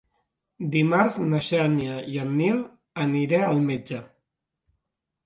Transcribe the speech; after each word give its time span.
Dimarts 0.75 1.17
na 1.33 1.41
Xènia 1.47 1.97
i 2.13 2.17
en 2.23 2.31
Nil 2.39 2.63
aniré 3.05 3.43
al 3.49 3.61
metge. 3.69 4.01